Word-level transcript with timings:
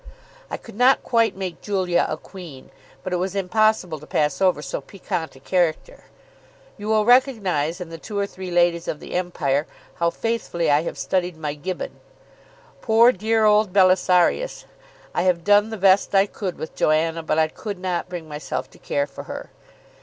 I 0.49 0.57
could 0.57 0.73
not 0.77 1.03
quite 1.03 1.35
make 1.35 1.61
Julia 1.61 2.07
a 2.09 2.17
queen; 2.17 2.71
but 3.03 3.13
it 3.13 3.17
was 3.17 3.35
impossible 3.35 3.99
to 3.99 4.07
pass 4.07 4.41
over 4.41 4.59
so 4.63 4.81
piquant 4.81 5.35
a 5.35 5.39
character. 5.39 6.05
You 6.75 6.87
will 6.87 7.05
recognise 7.05 7.79
in 7.79 7.89
the 7.89 7.99
two 7.99 8.17
or 8.17 8.25
three 8.25 8.49
ladies 8.49 8.87
of 8.87 8.99
the 8.99 9.13
empire 9.13 9.67
how 9.97 10.09
faithfully 10.09 10.71
I 10.71 10.81
have 10.81 10.97
studied 10.97 11.37
my 11.37 11.53
Gibbon. 11.53 11.99
Poor 12.81 13.11
dear 13.11 13.45
old 13.45 13.71
Belisarius! 13.73 14.65
I 15.13 15.21
have 15.21 15.43
done 15.43 15.69
the 15.69 15.77
best 15.77 16.15
I 16.15 16.25
could 16.25 16.57
with 16.57 16.73
Joanna, 16.73 17.21
but 17.21 17.37
I 17.37 17.47
could 17.47 17.77
not 17.77 18.09
bring 18.09 18.27
myself 18.27 18.71
to 18.71 18.79
care 18.79 19.05
for 19.05 19.25
her. 19.25 19.51